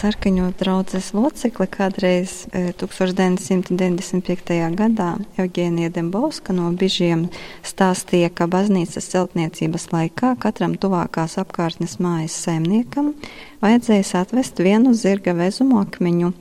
sarkaņu 0.00 0.52
draudzes 0.56 1.10
locekli 1.12 1.66
kādreiz 1.68 2.46
1995. 2.80 4.56
gadā 4.78 5.10
Eugēnija 5.40 5.90
Dembovska 5.92 6.54
no 6.56 6.70
Bižiem 6.72 7.26
stāstīja, 7.66 8.30
ka 8.32 8.48
baznīcas 8.50 9.10
celtniecības 9.12 9.90
laikā 9.92 10.32
katram 10.40 10.76
tuvākās 10.80 11.36
apkārtnes 11.42 11.98
mājas 12.00 12.38
saimniekam 12.46 13.12
vajadzēja 13.60 14.22
atvest 14.22 14.62
vienu 14.64 14.94
zirga 14.96 15.34
vezumu 15.36 15.82
akmeņu, 15.82 16.32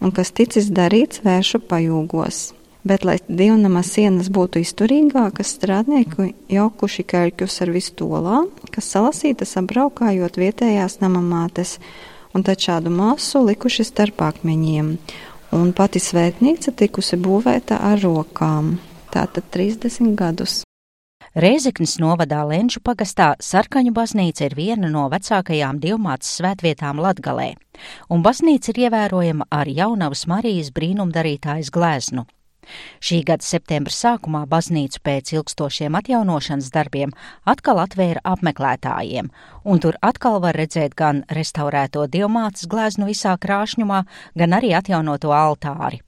un 0.00 0.14
kas 0.14 0.32
ticis 0.32 0.70
darīts 0.72 1.20
vēršu 1.26 1.60
pajūgos. 1.68 2.54
Bet, 2.84 3.04
lai 3.08 3.16
divnama 3.28 3.80
sienas 3.80 4.28
būtu 4.28 4.60
izturīgākas, 4.60 5.54
strādnieki 5.56 6.34
jaukuši 6.52 7.04
kaļķus 7.08 7.62
ar 7.64 7.70
vistolā, 7.72 8.40
kas 8.72 8.90
salasītas 8.92 9.56
apbraukājot 9.60 10.36
vietējās 10.40 11.00
namamātes, 11.00 11.78
un 12.34 12.42
tad 12.42 12.60
šādu 12.60 12.90
masu 12.90 13.44
likuši 13.46 13.86
starp 13.86 14.20
akmeņiem. 14.26 14.92
Un 15.54 15.72
pati 15.72 16.02
svētnīca 16.02 16.74
tikusi 16.74 17.16
būvēta 17.20 17.78
ar 17.92 18.02
rokām. 18.02 18.76
Tātad 19.14 19.46
30 19.54 20.16
gadus. 20.18 20.62
Rēzeknis 21.34 21.96
novadā 21.98 22.44
Lenču 22.46 22.78
pagastā 22.78 23.32
Sarkaņu 23.42 23.90
baznīca 23.94 24.44
ir 24.46 24.54
viena 24.54 24.90
no 24.90 25.08
vecākajām 25.10 25.80
divmātas 25.82 26.30
svētvietām 26.38 27.00
Latgalē, 27.02 27.48
un 28.10 28.22
baznīca 28.22 28.70
ir 28.70 28.84
ievērojama 28.86 29.48
ar 29.50 29.70
jaunavas 29.70 30.28
Marijas 30.30 30.70
brīnumdarītājas 30.74 31.72
glēznu. 31.74 32.26
Šī 33.00 33.20
gada 33.26 33.44
septembra 33.44 33.92
sākumā 33.94 34.44
baznīcu 34.50 35.02
pēc 35.04 35.34
ilgstošiem 35.36 35.98
atjaunošanas 36.00 36.70
darbiem 36.74 37.12
atkal 37.50 37.82
atvēra 37.84 38.24
apmeklētājiem, 38.34 39.30
un 39.64 39.84
tur 39.84 40.00
atkal 40.02 40.40
var 40.44 40.56
redzēt 40.58 40.96
gan 40.98 41.22
restaurēto 41.28 42.06
dievmātes 42.08 42.68
gleznu 42.70 43.10
visā 43.10 43.36
krāšņumā, 43.40 44.02
gan 44.34 44.58
arī 44.58 44.74
atjaunoto 44.78 45.34
altāri. 45.34 46.02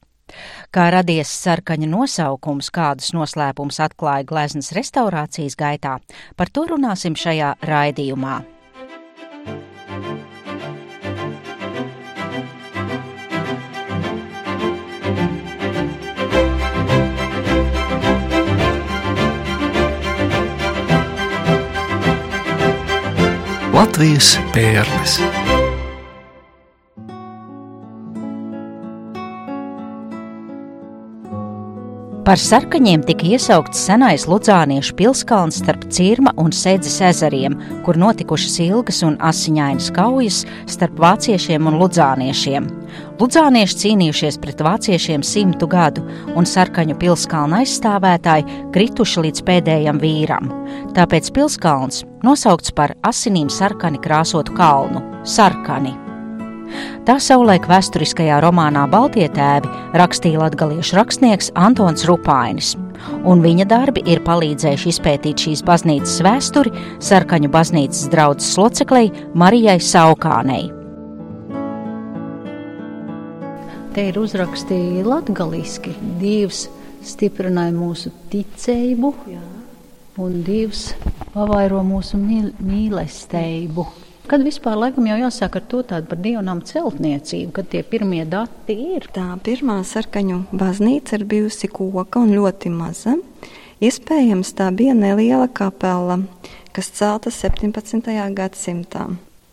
Kā 0.74 0.88
radies 0.90 1.30
sarkaņa 1.44 1.86
nosaukums, 1.92 2.72
kādus 2.74 3.12
noslēpumus 3.14 3.78
atklāja 3.86 4.26
gleznas 4.26 4.72
restaurācijas 4.74 5.54
gaitā, 5.60 5.96
par 6.36 6.50
to 6.50 6.66
runāsim 6.72 7.14
šajā 7.14 7.54
raidījumā. 7.62 8.55
Latvijas 23.96 24.36
pērles. 24.52 25.45
Par 32.26 32.40
sarkaņiem 32.42 33.04
tika 33.06 33.22
iesaukts 33.36 33.84
senais 33.86 34.24
Ludzāniešu 34.26 34.96
pilskalns 34.98 35.60
starp 35.60 35.84
Cirma 35.94 36.32
un 36.42 36.50
Sēdzes 36.50 36.96
ezeriem, 37.06 37.52
kur 37.86 37.94
notikušas 38.02 38.56
ilgas 38.64 38.96
un 39.06 39.14
asiņainas 39.22 39.92
kaujas 39.94 40.40
starp 40.66 40.96
vāciešiem 41.04 41.68
un 41.70 41.76
ludzāniešiem. 41.78 42.66
Ludzānieši 43.20 43.78
cīnījušies 43.82 44.40
pret 44.42 44.64
vāciešiem 44.66 45.22
simtu 45.22 45.68
gadu, 45.70 46.02
un 46.34 46.50
sarkaņu 46.50 46.96
pilskalna 46.98 47.60
aizstāvētāji 47.62 48.48
krituši 48.74 49.22
līdz 49.28 49.44
pēdējam 49.46 50.00
vīram. 50.02 50.50
Tāpēc 50.98 51.30
pilskalns 51.30 52.02
nosaukts 52.26 52.74
par 52.74 52.96
asinīm 53.06 53.46
sarkani 53.46 54.02
krāsotu 54.02 54.58
kalnu- 54.58 55.04
sarkani. 55.36 55.94
Tā 57.06 57.16
savulaik 57.22 57.68
vēsturiskajā 57.70 58.40
romānā 58.42 58.86
Baltie 58.90 59.28
tēvi 59.32 59.70
rakstīja 59.98 60.40
latgaliešu 60.42 60.96
rakstnieks 60.98 61.52
Antons 61.54 62.06
Rupainis, 62.08 62.72
un 63.28 63.44
viņa 63.44 63.66
darbi 63.70 64.02
ir 64.10 64.22
palīdzējuši 64.26 64.90
izpētīt 64.94 65.44
šīs 65.46 65.62
baznīcas 65.66 66.16
vēsturi 66.26 66.72
sarkaņu 66.98 67.52
baznīcas 67.54 68.08
draudzes 68.10 68.56
loceklei 68.58 69.12
Marijai 69.34 69.78
Saukānei. 69.78 70.66
Te 73.96 74.10
ir 74.10 74.18
uzrakstīti 74.20 75.06
latgaliski. 75.06 75.94
Dievs 76.20 76.66
stiprināja 77.06 77.72
mūsu 77.72 78.10
ticību, 78.32 79.12
un 80.20 80.42
Dievs 80.44 80.90
pavairo 81.32 81.80
mūsu 81.86 82.20
mīlestību. 82.20 83.86
Kad 84.26 84.42
vispār 84.42 84.74
laikam 84.74 85.04
jau 85.06 85.16
jāsāk 85.20 85.54
ar 85.60 85.62
to 85.70 85.84
tādu 85.86 86.08
par 86.10 86.18
dievnām 86.18 86.58
celtniecību, 86.66 87.52
kad 87.54 87.68
tie 87.70 87.82
pirmie 87.86 88.24
dati 88.26 88.74
ir? 88.96 89.06
Tā 89.14 89.38
pirmā 89.46 89.76
sarkaņu 89.86 90.50
baznīca 90.50 91.14
ir 91.14 91.24
bijusi 91.30 91.70
koka 91.70 92.24
un 92.24 92.34
ļoti 92.34 92.72
maza. 92.74 93.14
Iespējams, 93.78 94.50
tā 94.58 94.66
bija 94.74 94.96
neliela 94.98 95.46
kapela, 95.46 96.18
kas 96.74 96.90
celta 96.98 97.30
17. 97.30 98.02
gadsimtā. 98.34 99.04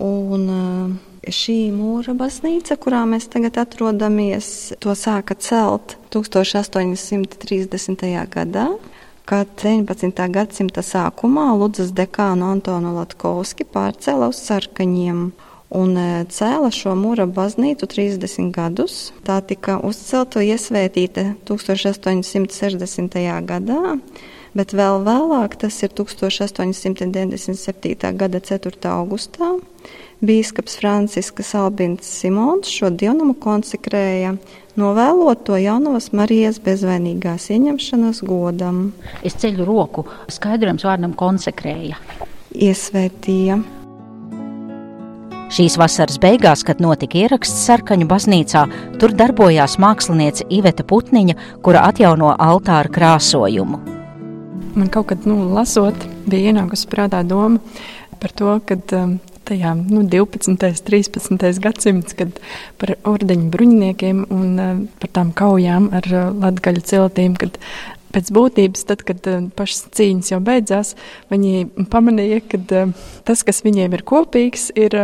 Un 0.01 0.49
eh, 0.55 1.29
šī 1.29 1.69
mūra 1.75 2.17
baznīca, 2.17 2.73
kurā 2.81 3.05
mēs 3.05 3.29
tagad 3.29 3.61
atrodamies, 3.61 4.73
to 4.81 4.97
sāka 4.97 5.37
celt 5.37 5.99
1830. 6.15 8.09
gadā 8.33 8.67
kad 9.25 9.47
19. 9.61 10.27
gadsimta 10.33 10.81
sākumā 10.83 11.53
Ludzas 11.55 11.93
dekānu 11.95 12.51
Antonu 12.51 12.91
Latkovski 12.97 13.63
pārcēla 13.63 14.27
uz 14.33 14.37
sarkaņiem 14.43 15.31
un 15.73 15.97
e, 15.97 16.25
cēla 16.29 16.69
šo 16.73 16.95
mūra 16.99 17.25
baznīcu 17.29 17.87
30 17.89 18.51
gadus. 18.53 19.13
Tā 19.25 19.41
tika 19.47 19.79
uzcelta 19.83 20.39
iesvētīta 20.45 21.35
1860. 21.49 23.17
gadā, 23.49 23.97
bet 24.53 24.73
vēl 24.75 25.03
vēlāk, 25.07 25.55
tas 25.63 25.83
ir 25.85 25.91
1897. 25.97 28.17
gada 28.19 28.39
4. 28.39 28.89
augustā, 28.91 29.47
bīskaps 30.23 30.77
Franciskas 30.79 31.51
Albins 31.59 32.07
Simons 32.07 32.71
šo 32.71 32.89
dievnumu 32.95 33.35
konsekrēja 33.43 34.33
novēlot 34.79 35.43
to 35.47 35.57
jaunavas 35.59 36.11
Marijas 36.15 36.59
bezvainīgās 36.63 37.49
ieņemšanas 37.53 38.23
godam. 38.27 38.85
Es 39.25 39.35
ceļu 39.41 39.67
roku 39.67 40.05
skaidrojums 40.31 40.85
vārdam 40.87 41.15
konsekrēja. 41.19 41.99
Iesvētīja. 42.53 43.59
Šīs 45.53 45.75
vasaras 45.77 46.17
beigās, 46.17 46.63
kad 46.65 46.79
notika 46.81 47.19
ieraksts 47.19 47.67
Sarkaņu 47.67 48.07
baznīcā, 48.09 48.63
tur 49.01 49.11
darbojās 49.13 49.75
māksliniece 49.81 50.47
Iveta 50.49 50.85
Putniņa, 50.87 51.35
kura 51.65 51.83
atjauno 51.91 52.31
altāra 52.41 52.89
krāsojumu. 52.89 53.81
Man 54.73 54.89
kaut 54.89 55.11
kad, 55.11 55.27
nu, 55.29 55.51
lasot, 55.53 56.07
bija 56.25 56.49
ienākusi 56.49 56.89
prātā 56.89 57.21
doma 57.27 57.61
par 58.23 58.33
to, 58.33 58.55
ka 58.65 58.79
um, 58.97 59.19
tajā 59.47 59.73
nu, 59.79 60.03
12. 60.09 60.51
un 60.51 60.59
13. 60.59 61.59
gadsimts, 61.63 62.15
kad 62.17 62.39
par 62.81 62.95
ordeņu 63.09 63.49
bruņiniekiem 63.53 64.23
un 64.33 64.53
uh, 64.61 64.79
par 65.01 65.13
tām 65.17 65.33
kaujām 65.35 65.89
ar 65.95 66.07
uh, 66.11 66.29
latgaļu 66.43 66.85
ciltīm, 66.89 67.37
kad 67.39 67.59
pēc 68.13 68.29
būtības, 68.35 68.85
tad, 68.89 69.03
kad 69.07 69.29
uh, 69.29 69.43
pašas 69.57 69.87
cīņas 69.97 70.33
jau 70.35 70.41
beidzās, 70.45 70.95
viņi 71.33 71.87
pamanīja, 71.93 72.41
ka 72.51 72.61
tas, 73.27 73.45
kas 73.45 73.63
viņiem 73.65 73.97
ir 73.97 74.05
kopīgs, 74.07 74.69
ir 74.79 74.99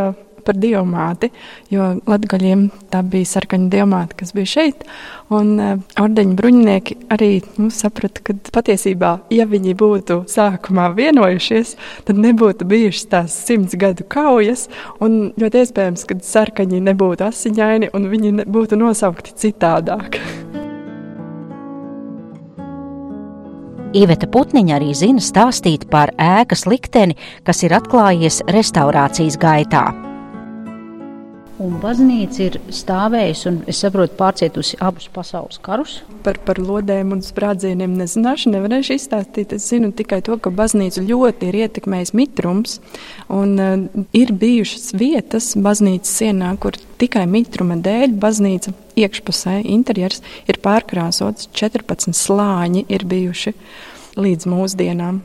par 0.49 0.59
dievmāti, 0.59 1.29
jo 1.71 1.91
latgaļiem 2.09 2.65
tā 2.91 3.03
bija 3.05 3.29
sarkaņa 3.29 3.69
dievmāte, 3.73 4.17
kas 4.19 4.33
bija 4.35 4.49
šeit, 4.49 4.85
un 5.33 5.53
uh, 5.61 5.75
ordeņa 6.01 6.37
bruņinieki 6.39 6.97
arī 7.13 7.31
nu, 7.61 7.69
saprata, 7.73 8.23
ka 8.25 8.35
patiesībā, 8.55 9.13
ja 9.33 9.45
viņi 9.49 9.77
būtu 9.79 10.23
sākumā 10.29 10.89
vienojušies, 10.97 11.75
tad 12.09 12.21
nebūtu 12.21 12.68
bijušas 12.69 13.09
tās 13.13 13.39
simts 13.45 13.77
gadu 13.79 14.07
kaujas, 14.09 14.68
un 15.03 15.29
ļoti 15.39 15.63
iespējams, 15.63 16.07
ka 16.09 16.19
sarkaņi 16.25 16.81
nebūtu 16.89 17.29
asiņaini, 17.29 17.94
un 17.94 18.09
viņi 18.12 18.50
būtu 18.50 18.79
nosaukti 18.79 19.38
citādāk. 19.45 20.19
Iveta 23.97 24.27
Putniņa 24.29 24.75
arī 24.77 24.91
zina 24.94 25.24
stāstīt 25.24 25.88
par 25.89 26.12
ēkas 26.21 26.68
likteni, 26.69 27.18
kas 27.41 27.63
ir 27.65 27.74
atklājies 27.74 28.44
restaurācijas 28.53 29.39
gaitā. 29.41 30.08
Un 31.59 31.73
baznīca 31.81 32.39
ir 32.45 32.56
stāvējusi 32.71 33.47
un, 33.50 33.57
es 33.67 33.81
saprotu, 33.83 34.13
pārcietusi 34.15 34.77
abus 34.79 35.09
pasaules 35.11 35.59
karus. 35.59 35.97
Par, 36.23 36.38
par 36.47 36.61
lodēm 36.63 37.11
un 37.11 37.23
sprādzieniem 37.23 37.97
nezināšu, 38.00 38.53
nevarēšu 38.53 38.95
izstāstīt. 38.95 39.51
Es 39.57 39.65
zinu 39.67 39.89
tikai 39.95 40.21
to, 40.23 40.38
ka 40.39 40.53
baznīcu 40.56 41.03
ļoti 41.09 41.50
ir 41.50 41.57
ietekmējis 41.65 42.13
mitrums. 42.15 42.77
Un, 43.27 43.56
uh, 43.59 44.06
ir 44.15 44.31
bijušas 44.39 44.94
vietas 45.00 45.51
baznīcas 45.59 46.13
sienā, 46.21 46.53
kur 46.63 46.79
tikai 47.01 47.25
mitruma 47.27 47.75
dēļ 47.83 48.15
baznīca 48.23 48.71
iekšpusē 49.00 49.59
interjers 49.67 50.23
ir 50.47 50.62
pārkrāsots. 50.63 51.51
14 51.59 52.15
slāņi 52.15 52.88
ir 52.88 53.03
bijuši 53.03 53.55
līdz 54.15 54.47
mūsdienām. 54.47 55.19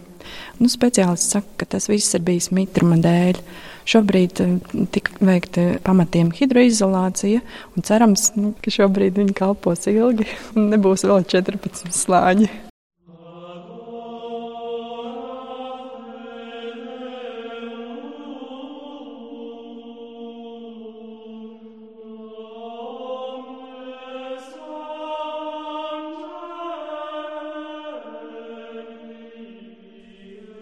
Nu, 0.61 0.71
speciālists 0.71 1.35
saka, 1.35 1.51
ka 1.63 1.71
tas 1.77 1.89
viss 1.91 2.15
ir 2.15 2.23
bijis 2.27 2.51
mitruma 2.55 2.99
dēļ. 3.03 3.41
Šobrīd 3.91 4.41
tika 4.95 5.19
veikta 5.21 5.65
pamatiem 5.85 6.31
hidroizolācija, 6.33 7.43
un 7.77 7.85
cerams, 7.85 8.31
nu, 8.39 8.55
ka 8.65 8.73
šobrīd 8.73 9.19
viņi 9.21 9.37
kalpos 9.37 9.85
ilgi 9.93 10.29
un 10.57 10.71
nebūs 10.73 11.05
vēl 11.05 11.27
14 11.35 11.93
slāņi. 11.93 12.49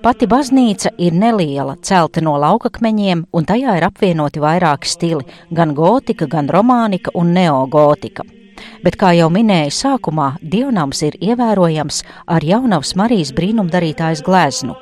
Pati 0.03 0.27
baznīca 0.27 0.91
ir 0.99 1.15
neliela, 1.15 1.77
celta 1.79 2.19
no 2.27 2.33
laukakmeņiem, 2.43 3.21
un 3.39 3.45
tajā 3.47 3.77
ir 3.79 3.85
apvienoti 3.87 4.41
vairāki 4.43 4.89
stili- 4.91 5.23
gan 5.59 5.75
gotika, 5.79 6.27
gan 6.27 6.49
romānika 6.49 7.13
un 7.15 7.31
neogotika. 7.33 8.25
Bet, 8.83 8.97
kā 8.97 9.13
jau 9.15 9.29
minēju 9.31 9.71
sākumā, 9.71 10.39
dievnams 10.43 11.03
ir 11.03 11.13
ievērojams 11.13 12.03
ar 12.27 12.41
jaunavas 12.41 12.97
Marijas 12.97 13.31
brīnumdarītājas 13.31 14.25
gleznu. 14.27 14.75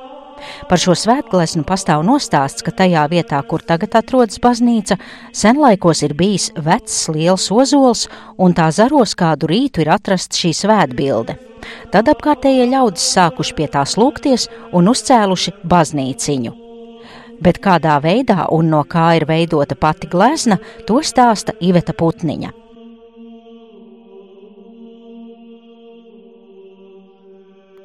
Par 0.69 0.79
šo 0.79 0.97
svētgleznu 0.97 1.65
pastāv 1.65 2.03
nostāsts, 2.03 2.63
ka 2.63 2.71
tajā 2.71 3.07
vietā, 3.11 3.47
kur 3.47 3.61
tagad 3.61 3.91
atrodas 3.91 4.39
baznīca, 4.39 4.99
senlaikos 5.33 6.03
ir 6.03 6.15
bijis 6.15 6.51
vecs 6.57 7.09
liels 7.09 7.51
ozols, 7.51 8.09
un 8.39 8.55
tā 8.55 8.73
zaros 8.73 9.15
kādu 9.15 9.47
rītu 9.47 9.81
ir 9.81 9.89
atrasts 9.91 10.39
šī 10.39 10.55
svētbilde. 10.65 11.50
Tad 11.93 12.11
apkārtējie 12.13 12.69
ļaudis 12.71 13.11
sākuši 13.17 13.57
pie 13.59 13.69
tās 13.73 13.97
lūgties 14.01 14.49
un 14.77 14.91
uzcēluši 14.93 15.57
baznīciņu. 15.71 16.57
Bet 17.41 17.61
kādā 17.65 17.97
veidā 18.05 18.47
un 18.53 18.69
no 18.73 18.85
kā 18.85 19.15
ir 19.17 19.25
veidota 19.29 19.77
pati 19.77 20.11
glezna, 20.13 20.61
to 20.87 21.01
stāsta 21.05 21.57
Iveta 21.65 21.97
Putniņa. 21.97 22.53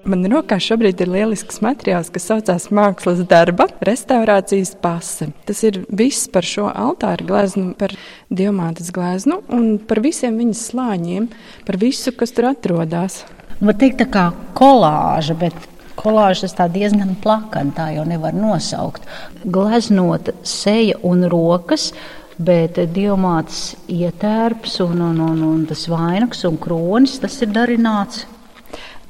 Man 0.06 0.22
rokā 0.30 0.60
šobrīd 0.62 1.00
ir 1.02 1.10
lielisks 1.10 1.64
materiāls, 1.66 2.12
kas 2.14 2.28
saucās 2.30 2.68
mākslas 2.70 3.24
darba, 3.26 3.66
restaurācijas 3.88 4.76
pase. 4.78 5.32
Tas 5.50 5.64
ir 5.66 5.80
viss 5.90 6.28
par 6.30 6.46
šo 6.46 6.68
altāra 6.70 7.26
gleznu, 7.26 7.72
par 7.80 7.96
diamātas 8.30 8.92
gleznu 8.94 9.40
un 9.50 9.80
par 9.82 10.04
visiem 10.06 10.38
viņas 10.38 10.62
slāņiem, 10.70 11.26
par 11.66 11.80
visu, 11.82 12.14
kas 12.14 12.38
tur 12.38 12.52
atrodas. 12.52 13.24
Var 13.62 13.80
teikt, 13.80 14.02
tā 14.04 14.10
kā 14.12 14.26
kolāža, 14.58 15.38
bet 15.40 15.56
kolāža 15.96 16.50
tas 16.52 16.72
diezgan 16.74 17.16
plakana, 17.24 17.72
tā 17.76 17.90
jau 17.96 18.06
nevar 18.08 18.36
nosaukt. 18.36 19.08
Gleznota 19.46 20.36
seja 20.44 21.00
un 21.04 21.24
rokas, 21.32 21.92
bet 22.36 22.82
diamāts 22.92 23.76
ietērps 23.88 24.82
un, 24.84 25.02
un, 25.10 25.20
un, 25.24 25.44
un 25.48 25.68
tas 25.70 25.88
vainags 25.88 26.44
un 26.50 26.58
kronis, 26.60 27.20
tas 27.24 27.40
ir 27.42 27.54
darināts 27.56 28.26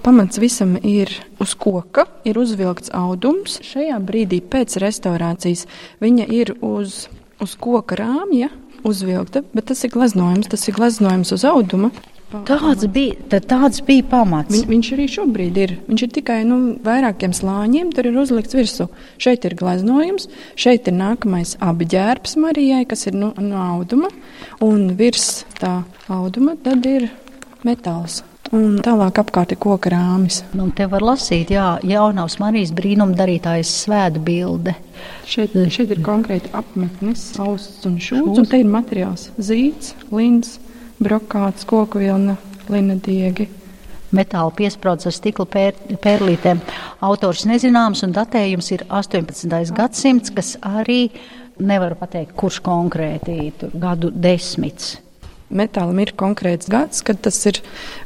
Pamats 0.05 0.37
visam 0.37 0.75
ir 0.85 1.09
uz 1.41 1.55
koka, 1.57 2.03
ir 2.29 2.37
uzvilkts 2.37 2.91
audums. 2.93 3.55
Šajā 3.65 3.95
brīdī 4.05 4.37
pēc 4.37 4.75
restaurācijas 4.83 5.63
viņa 5.97 6.27
ir 6.29 6.51
uz, 6.61 7.07
uz 7.41 7.55
koka 7.57 7.97
rāmja 7.97 8.51
uzvilkta, 8.85 9.41
bet 9.57 9.71
tas 9.71 9.81
ir 9.81 9.95
gleznojums, 9.95 10.51
tas 10.51 10.67
ir 10.69 10.77
gleznojums 10.77 11.33
uz 11.33 11.47
auduma. 11.49 11.89
Tāds 12.33 12.87
bija, 12.89 13.39
tāds 13.45 13.81
bija 13.85 14.03
pamats. 14.09 14.51
Viņ, 14.51 14.65
viņš 14.69 14.91
arī 14.95 15.05
šobrīd 15.13 15.57
ir. 15.61 15.73
Viņš 15.87 16.03
ir 16.07 16.13
tikai 16.17 16.39
nu, 16.47 16.57
vairākiem 16.85 17.35
slāņiem, 17.37 17.91
tur 17.95 18.09
ir 18.09 18.17
uzlikts 18.19 18.57
virsū. 18.57 18.87
Šeit 19.21 19.45
ir 19.45 19.55
gleznojums, 19.59 20.27
šeit 20.59 20.89
ir 20.89 20.97
nākamais 20.97 21.55
apģērbs 21.63 22.35
Marijai, 22.41 22.83
kas 22.89 23.05
ir 23.11 23.17
no, 23.19 23.31
nu, 23.37 23.51
no 23.53 23.65
auduma, 23.77 24.09
un 24.65 24.89
virs 24.97 25.45
tā 25.61 25.83
auduma 26.11 26.57
tad 26.65 26.87
ir 26.89 27.11
metāls. 27.65 28.23
Un 28.53 28.77
tālāk 28.85 29.17
apkārt 29.23 29.55
ir 29.55 29.59
koka 29.61 29.89
rāmis. 29.89 30.43
Nu, 30.53 30.67
te 30.75 30.85
var 30.89 31.03
lasīt, 31.05 31.49
jā, 31.53 31.75
jaunās 31.85 32.37
Marijas 32.41 32.73
brīnumdarītājas 32.77 33.71
svēta 33.85 34.21
bilde. 34.21 34.75
Šeit, 35.29 35.55
šeit 35.73 35.93
ir 35.95 36.03
konkrēti 36.05 36.53
apmetnis, 36.57 37.31
austs 37.41 37.87
un 37.89 37.97
šūts, 38.01 38.37
un 38.41 38.49
te 38.49 38.61
ir 38.61 38.69
materiāls 38.69 39.31
zīts, 39.41 39.95
lins, 40.13 40.59
brokāts, 40.99 41.65
koku 41.67 42.01
vilna, 42.03 42.37
lina 42.71 42.95
diegi. 42.95 43.49
Metāla 44.15 44.51
piesprādzes 44.55 45.09
ar 45.09 45.15
stikla 45.17 45.45
pēr, 45.51 45.79
pērlītēm. 46.03 46.61
Autors 47.03 47.43
nezināms 47.49 48.05
un 48.05 48.13
datējums 48.15 48.71
ir 48.71 48.85
18. 48.87 49.73
gadsimts, 49.75 50.31
kas 50.35 50.53
arī 50.63 51.09
nevar 51.59 51.97
pateikt, 51.99 52.35
kurš 52.37 52.61
konkrēti 52.63 53.51
gadu 53.73 54.11
desmits. 54.11 54.95
Metālam 55.55 55.99
ir 56.01 56.15
konkrēts 56.17 56.69
gads, 56.71 57.03
kad 57.05 57.19
tas 57.21 57.37
ir 57.45 57.59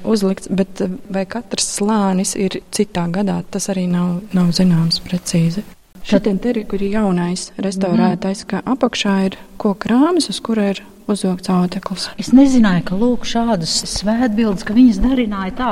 uzlikts, 0.03 0.49
bet 0.51 0.81
vai 1.11 1.23
katrs 1.29 1.69
slānis 1.77 2.35
ir 2.35 2.59
citā 2.75 3.05
gadā, 3.11 3.39
tas 3.51 3.69
arī 3.71 3.85
nav, 3.91 4.19
nav 4.35 4.51
zināms 4.55 4.99
precīzi. 5.05 5.63
Šodien 6.09 6.39
te 6.41 6.51
ir, 6.51 6.63
jaunais 6.89 7.49
restaurētais, 7.59 8.43
mm. 8.43 8.49
ka 8.49 8.61
apakšā 8.73 9.15
ir 9.27 9.37
koka 9.61 9.91
rāmis, 9.91 10.29
uz 10.31 10.39
kura 10.43 10.71
ir 10.73 10.83
uzvilkts 11.11 11.51
auteklis. 11.53 12.09
Es 12.21 12.31
nezināju, 12.35 12.85
ka 12.89 12.97
lūk 12.99 13.27
šādas 13.27 13.75
svētbildes, 13.97 14.65
ka 14.67 14.75
viņas 14.77 15.01
darināja 15.03 15.55
tā, 15.57 15.71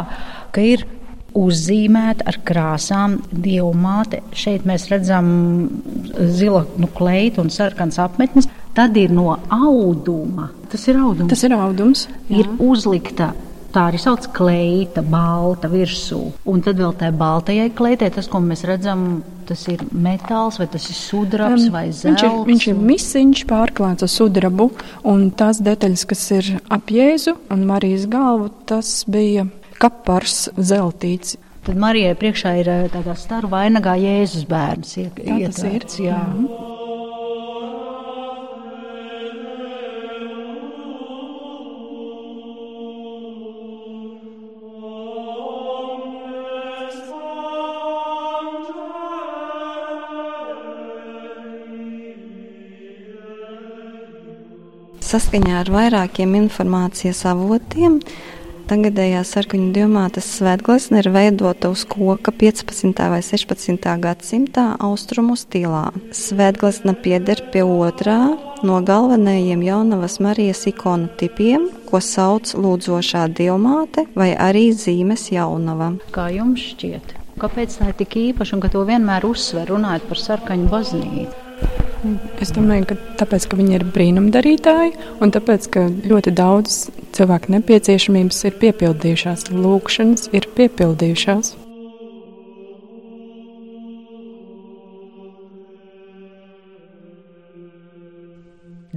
ka 0.55 0.63
ir 0.65 0.85
uzzīmēta 1.37 2.25
ar 2.31 2.39
krāsām 2.47 3.17
dievu 3.29 3.71
māte. 3.77 4.23
Šeit 4.37 4.65
mēs 4.67 4.87
redzam 4.91 5.27
zila 6.17 6.63
nu, 6.81 6.89
kleitu 6.97 7.43
un 7.43 7.51
sarkans 7.53 7.99
apmetnis. 8.01 8.49
Tad 8.77 8.97
ir 8.97 9.13
no 9.13 9.31
auduma. 9.49 10.51
Tas 10.71 10.83
ir 10.89 10.99
audums. 11.01 11.29
Tas 11.31 11.43
ir 11.47 11.55
audums. 11.57 12.05
Jā. 12.29 12.41
Ir 12.41 12.49
uzlikta 12.61 13.31
tā 13.73 13.87
arī 13.89 13.99
sauc 14.01 14.27
kleita, 14.35 15.03
balta 15.05 15.69
virsū. 15.71 16.19
Un 16.49 16.63
tad 16.65 16.79
vēl 16.81 16.93
tā 16.99 17.11
baltajai 17.15 17.69
kleitai, 17.77 18.11
tas, 18.15 18.29
ko 18.31 18.41
mēs 18.43 18.63
redzam, 18.67 19.23
tas 19.47 19.63
ir 19.71 19.83
metāls, 19.91 20.59
vai 20.61 20.67
tas 20.71 20.87
ir 20.91 20.97
sudrabs 20.97 21.67
um, 21.67 21.73
vai 21.73 21.85
zelts. 21.91 22.05
Viņš 22.07 22.25
ir, 22.27 22.37
viņš 22.51 22.67
ir 22.71 22.79
misiņš 22.91 23.43
pārklāts 23.49 24.07
ar 24.07 24.11
sudrabu, 24.11 24.69
un 25.07 25.27
tās 25.37 25.61
detaļas, 25.63 26.05
kas 26.09 26.23
ir 26.37 26.53
ap 26.73 26.93
Jēzu 26.93 27.37
un 27.53 27.67
Marijas 27.69 28.07
galvu, 28.11 28.51
tas 28.69 29.01
bija 29.09 29.47
kapars 29.81 30.47
zeltīts. 30.57 31.37
Tad 31.67 31.79
Marijai 31.83 32.15
priekšā 32.15 32.55
ir 32.61 32.71
eh, 32.71 32.87
tādā 32.93 33.17
staru 33.19 33.51
vainagā 33.51 33.97
Jēzus 33.99 34.47
bērns. 34.47 34.95
Iet, 35.03 35.19
tā 35.19 35.37
tas 35.49 35.63
ir. 35.67 35.87
Jā. 36.07 36.23
Mm 36.23 36.47
-hmm. 36.47 36.66
Saskaņā 55.07 55.61
ar 55.61 55.69
vairākiem 55.71 56.33
informācijas 56.35 57.21
avotiem 57.29 58.01
tagadējā 58.67 59.21
sarkaņu 59.23 59.69
diamātas 59.77 60.27
svētglezna 60.35 60.99
ir 60.99 61.07
veidota 61.13 61.69
uz 61.71 61.85
koka 61.87 62.33
15. 62.35 62.91
vai 63.13 63.21
16. 63.23 63.87
gadsimtā 64.03 64.65
austrumu 64.83 65.37
stilā. 65.39 65.85
Svētglezna 66.11 66.97
pieder 67.05 67.39
pie 67.53 67.63
otrā 67.63 68.17
no 68.67 68.81
galvenajiem 68.83 69.63
jaunavas 69.69 70.19
Marijas 70.19 70.67
ikonu 70.73 71.07
tipiem, 71.23 71.69
ko 71.87 72.03
sauc 72.03 72.51
lūdzošā 72.59 73.29
diamāte 73.39 74.09
vai 74.11 74.33
arī 74.35 74.73
zīmes 74.75 75.29
jaunava. 75.31 75.93
Kā 76.11 76.27
jums 76.35 76.67
šķiet? 76.73 77.15
Kāpēc 77.39 77.79
tā 77.79 77.93
ir 77.93 77.99
tik 78.03 78.19
īpaša 78.27 78.59
un 78.59 78.67
ka 78.67 78.75
to 78.75 78.83
vienmēr 78.83 79.31
uzsver 79.31 79.71
runājot 79.71 80.11
par 80.11 80.25
sarkaņu 80.27 80.73
baznīcu? 80.75 81.46
Es 82.43 82.53
domāju, 82.55 82.89
ka 82.91 82.97
tāpēc, 83.21 83.47
ka 83.49 83.59
viņi 83.59 83.77
ir 83.79 83.85
brīnumdarītāji, 83.95 84.95
un 85.23 85.33
tāpēc, 85.35 85.69
ka 85.73 85.85
ļoti 86.07 86.33
daudz 86.37 86.81
cilvēku 87.17 87.55
nepieciešamības 87.57 88.43
ir 88.49 88.59
piepildījušās, 88.63 89.47
lūkšanas 89.53 90.29
ir 90.37 90.51
piepildījušās. 90.57 91.55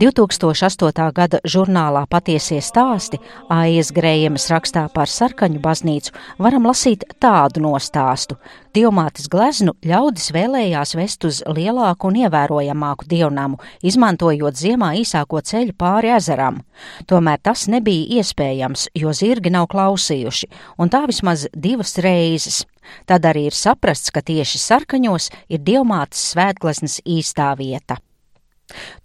2008. 0.00 1.12
gada 1.12 1.38
žurnālā 1.45 2.07
Patiesie 2.09 2.62
stāsti 2.64 3.19
Aijas 3.52 3.90
Grējemas 3.92 4.47
rakstā 4.49 4.87
par 4.95 5.12
sarkaņu 5.12 5.61
baznīcu 5.61 6.14
varam 6.40 6.64
lasīt 6.71 7.04
tādu 7.21 7.61
nostāstu. 7.66 8.38
Dievmātes 8.73 9.28
gleznu 9.28 9.76
ļaudis 9.85 10.30
vēlējās 10.33 10.97
vest 10.97 11.28
uz 11.28 11.42
lielāku 11.45 12.09
un 12.09 12.16
ievērojamāku 12.23 13.11
dievnamu, 13.12 13.61
izmantojot 13.85 14.57
ziemā 14.57 14.95
īsāko 15.02 15.45
ceļu 15.45 15.76
pāri 15.76 16.14
ezeram. 16.16 16.62
Tomēr 17.04 17.45
tas 17.45 17.69
nebija 17.69 18.23
iespējams, 18.23 18.88
jo 18.97 19.12
zirgi 19.12 19.52
nav 19.52 19.69
klausījuši, 19.69 20.49
un 20.80 20.88
tā 20.88 21.04
vismaz 21.12 21.50
divas 21.52 21.99
reizes. 22.00 22.62
Tad 23.04 23.28
arī 23.28 23.50
ir 23.50 23.64
saprasts, 23.66 24.09
ka 24.09 24.25
tieši 24.25 24.64
sarkaņos 24.64 25.28
ir 25.52 25.61
dievmātes 25.61 26.30
svētgleznas 26.33 27.02
īstā 27.04 27.52
vieta. 27.61 28.00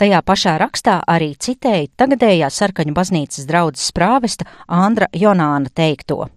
Tajā 0.02 0.22
pašā 0.26 0.56
rakstā 0.62 1.02
arī 1.08 1.34
citēja 1.36 1.92
tagadējā 1.98 2.50
sarkaņu 2.54 2.96
baznīcas 2.96 3.50
draudzes 3.50 3.92
prāvesta 3.96 4.48
Andra 4.68 5.12
Jonāna 5.14 5.72
teikto. 5.74 6.28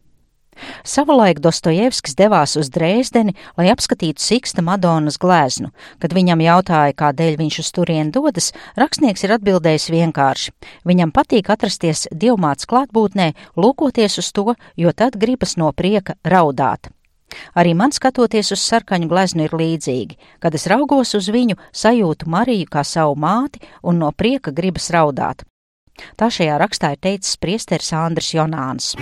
Savulaik 0.85 1.39
Dostojevskis 1.43 2.17
devās 2.19 2.57
uz 2.59 2.71
Dresdeni, 2.75 3.35
lai 3.59 3.69
apskatītu 3.73 4.23
Siksta 4.23 4.65
Madonas 4.65 5.19
gleznu. 5.21 5.71
Kad 6.03 6.15
viņam 6.17 6.43
jautāja, 6.43 6.97
kādēļ 6.99 7.39
viņš 7.39 7.61
uz 7.63 7.73
turieni 7.77 8.15
dodas, 8.15 8.53
rakstnieks 8.79 9.25
ir 9.25 9.37
atbildējis 9.39 9.91
vienkārši. 9.95 10.55
Viņam 10.89 11.15
patīk 11.15 11.51
atrasties 11.55 12.09
dievmāts 12.11 12.69
klātbūtnē, 12.69 13.33
lūkoties 13.57 14.19
uz 14.23 14.33
to, 14.35 14.55
jo 14.77 14.93
tad 14.93 15.19
gribas 15.21 15.57
no 15.61 15.73
prieka 15.73 16.19
raudāt. 16.25 16.91
Arī 17.59 17.75
man 17.77 17.93
skatoties 17.93 18.53
uz 18.57 18.63
sarkaņu 18.63 19.09
gleznu 19.11 19.47
ir 19.47 19.57
līdzīgi. 19.61 20.19
Kad 20.41 20.57
es 20.57 20.67
raugos 20.71 21.15
uz 21.19 21.29
viņu, 21.33 21.59
sajūtu 21.73 22.29
Mariju 22.31 22.71
kā 22.73 22.85
savu 22.85 23.19
māti 23.21 23.63
un 23.83 24.01
no 24.03 24.13
prieka 24.13 24.55
gribas 24.55 24.91
raudāt. 24.95 25.45
Tā 26.19 26.31
šajā 26.31 26.59
rakstā 26.63 26.95
ir 26.95 27.03
teicis 27.03 27.39
priesteris 27.43 27.93
Andris 27.93 28.33
Jonāns. 28.37 28.95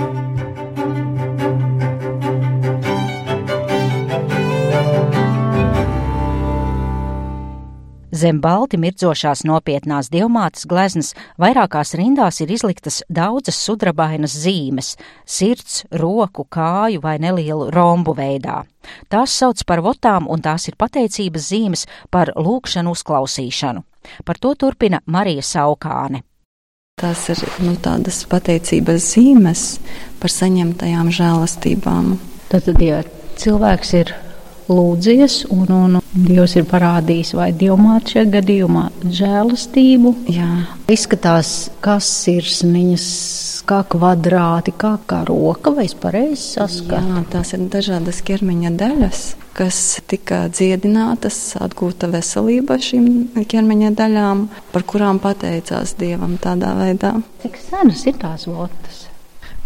Zem 8.17 8.39
balti 8.41 8.79
mirdzošās 8.81 9.43
nopietnās 9.45 10.09
diamātas 10.09 10.65
gleznas 10.69 11.11
vairākās 11.43 11.93
rindās 11.99 12.39
ir 12.41 12.53
izliktas 12.55 13.03
daudzas 13.13 13.59
sudrabainas 13.61 14.33
zīmes- 14.41 14.95
sirds, 15.37 15.85
roku, 15.91 16.47
kāju 16.49 17.03
vai 17.03 17.19
nelielu 17.19 17.71
rombu 17.71 18.15
veidā. 18.15 18.65
Tās 19.11 19.37
sauc 19.37 19.63
par 19.67 19.83
votām, 19.83 20.31
un 20.31 20.41
tās 20.41 20.69
ir 20.69 20.77
pateicības 20.79 21.51
zīmes 21.51 21.87
par 22.11 22.33
lūkšanu 22.37 22.95
uzklausīšanu. 22.97 23.85
Par 24.25 24.39
to 24.39 24.55
turpina 24.55 25.01
Marija 25.07 25.43
Saukāne. 25.43 26.23
Tās 26.97 27.29
ir 27.29 27.37
nu, 27.61 27.77
tādas 27.77 28.25
pateicības 28.25 29.13
zīmes 29.13 29.79
par 30.21 30.31
saņemtajām 30.31 31.11
žēlastībām. 31.13 32.17
Tad, 32.49 32.81
ja 32.81 33.03
cilvēks 33.37 33.93
ir 33.93 34.26
lūdzies, 34.69 35.45
un, 35.55 35.67
un 35.71 36.01
Dievs 36.17 36.55
ir 36.57 36.65
parādījis 36.65 37.35
vai 37.37 37.51
dievmāte 37.53 38.15
šajā 38.15 38.29
gadījumā 38.39 38.85
žēlastību. 39.19 40.13
Jā. 40.33 40.49
Izskatās, 40.93 41.69
kas 41.85 42.09
ir 42.33 42.47
sniņas. 42.49 43.09
Kā 43.67 43.81
kvadrāti, 43.91 44.71
kā, 44.79 44.93
kā 45.11 45.25
roka, 45.27 45.73
vai 45.75 45.89
es 45.89 45.95
pareizi 45.99 46.39
saskatu? 46.55 47.03
Jā, 47.03 47.25
tās 47.33 47.51
ir 47.57 47.65
dažādas 47.73 48.21
ķermeņa 48.29 48.71
daļas, 48.79 49.23
kas 49.59 49.81
tika 50.07 50.45
dziedinātas, 50.55 51.41
atgūta 51.59 52.07
veselība 52.13 52.79
šīm 52.79 53.43
ķermeņa 53.43 53.91
daļām, 53.99 54.47
par 54.71 54.87
kurām 54.87 55.19
pateicās 55.25 55.97
Dievam 55.99 56.39
tādā 56.39 56.77
veidā. 56.79 57.17
Cik 57.43 57.59
senas 57.67 58.07
ir 58.07 58.23
tās 58.23 58.47
votas? 58.47 59.09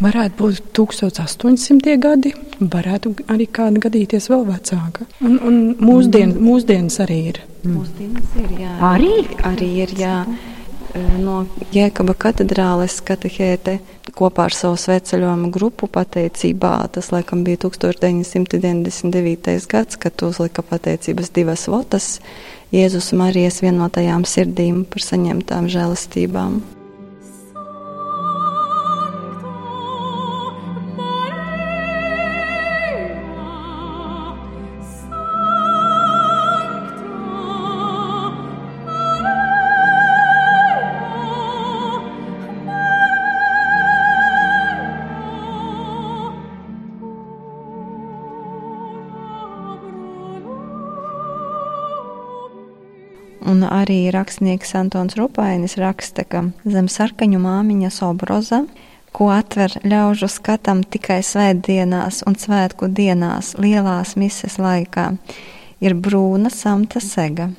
Varētu 0.01 0.37
būt 0.39 0.71
1800 0.77 1.99
gadi, 2.01 2.33
varētu 2.61 3.13
arī 3.29 3.47
kāda 3.53 3.83
gadīties 3.85 4.31
vēl 4.33 4.47
vecāka. 4.49 5.05
Un, 5.21 5.37
un 5.45 5.59
mūsdien, 5.77 6.33
mm. 6.33 6.47
mūsdienas 6.47 6.97
arī 7.05 7.19
ir. 7.35 7.41
Mūsdienas 7.69 8.39
ir, 8.41 8.55
jā. 8.63 8.73
Arī? 8.95 9.13
Arī 9.45 9.69
ir, 9.85 9.93
jā. 10.01 10.15
No 11.21 11.45
Jēkaba 11.71 12.17
katedrāles 12.19 12.97
katehēte 13.07 13.77
kopā 14.17 14.49
ar 14.49 14.57
savu 14.57 14.81
sveceļojumu 14.81 15.53
grupu 15.55 15.87
pateicībā, 15.93 16.73
tas 16.97 17.13
laikam 17.15 17.45
bija 17.47 17.61
1999. 17.69 19.69
gads, 19.71 20.01
kad 20.01 20.27
uzlika 20.27 20.65
pateicības 20.67 21.31
divas 21.37 21.69
votas 21.71 22.19
Jēzus 22.75 23.13
Marijas 23.21 23.61
vienotajām 23.63 24.25
sirdīm 24.27 24.83
par 24.89 25.05
saņemtām 25.05 25.71
žēlastībām. 25.71 26.80
Arī 53.81 54.11
rakstnieks 54.15 54.75
Antons 54.79 55.17
Rupainis 55.19 55.77
raksta, 55.81 56.25
ka 56.25 56.45
zem 56.65 56.89
sarkaņu 56.93 57.41
māmiņas 57.43 58.01
obroza, 58.07 58.65
ko 59.13 59.31
atver 59.35 59.75
ļaužu 59.83 60.29
skatam 60.31 60.85
tikai 60.85 61.21
svētdienās 61.27 62.23
un 62.29 62.37
svētku 62.39 62.91
dienās 62.95 63.57
lielās 63.59 64.15
mises 64.21 64.59
laikā, 64.61 65.11
ir 65.83 65.97
brūna 65.97 66.53
samta 66.53 67.03
sega, 67.03 67.51